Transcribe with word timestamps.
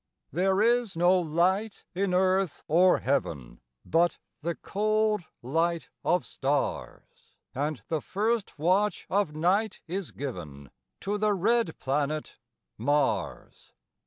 There 0.31 0.63
is 0.63 0.97
no 0.97 1.19
light 1.19 1.85
in 1.93 2.11
earth 2.15 2.63
or 2.67 3.01
heaven, 3.01 3.61
But 3.85 4.17
the 4.39 4.55
cold 4.55 5.25
light 5.43 5.89
of 6.03 6.25
stars; 6.25 7.35
And 7.53 7.83
the 7.87 8.01
first 8.01 8.57
watch 8.57 9.05
of 9.11 9.35
night 9.35 9.81
is 9.85 10.09
given 10.09 10.71
To 11.01 11.19
the 11.19 11.33
red 11.35 11.77
planet 11.77 12.39
Mars. 12.79 13.73